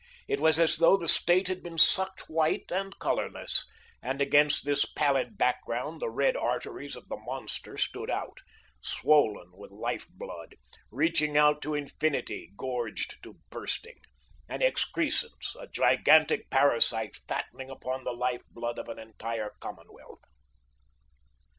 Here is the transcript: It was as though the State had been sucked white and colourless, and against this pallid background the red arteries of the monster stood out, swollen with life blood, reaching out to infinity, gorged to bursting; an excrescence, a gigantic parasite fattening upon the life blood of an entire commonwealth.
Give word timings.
It 0.27 0.39
was 0.39 0.59
as 0.59 0.77
though 0.77 0.97
the 0.97 1.07
State 1.07 1.47
had 1.47 1.61
been 1.61 1.77
sucked 1.77 2.21
white 2.27 2.71
and 2.71 2.97
colourless, 2.97 3.67
and 4.01 4.19
against 4.19 4.65
this 4.65 4.83
pallid 4.83 5.37
background 5.37 6.01
the 6.01 6.09
red 6.09 6.35
arteries 6.35 6.95
of 6.95 7.07
the 7.07 7.17
monster 7.17 7.77
stood 7.77 8.09
out, 8.09 8.39
swollen 8.81 9.51
with 9.51 9.69
life 9.69 10.07
blood, 10.09 10.55
reaching 10.89 11.37
out 11.37 11.61
to 11.61 11.75
infinity, 11.75 12.51
gorged 12.57 13.21
to 13.21 13.37
bursting; 13.51 13.99
an 14.49 14.63
excrescence, 14.63 15.55
a 15.59 15.67
gigantic 15.67 16.49
parasite 16.49 17.15
fattening 17.27 17.69
upon 17.69 18.03
the 18.03 18.11
life 18.11 18.41
blood 18.49 18.79
of 18.79 18.89
an 18.89 18.97
entire 18.97 19.51
commonwealth. 19.59 20.23